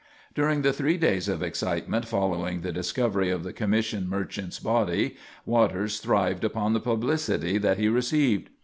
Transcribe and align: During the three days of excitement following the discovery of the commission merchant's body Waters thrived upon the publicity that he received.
During 0.33 0.63
the 0.63 0.73
three 0.73 0.97
days 0.97 1.29
of 1.29 1.43
excitement 1.43 2.07
following 2.07 2.61
the 2.61 2.71
discovery 2.71 3.29
of 3.29 3.43
the 3.43 3.53
commission 3.53 4.09
merchant's 4.09 4.57
body 4.57 5.15
Waters 5.45 5.99
thrived 5.99 6.43
upon 6.43 6.73
the 6.73 6.79
publicity 6.79 7.59
that 7.59 7.77
he 7.77 7.87
received. 7.87 8.49